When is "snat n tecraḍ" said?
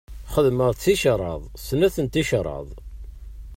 1.65-2.67